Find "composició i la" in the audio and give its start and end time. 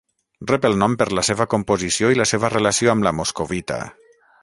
1.53-2.29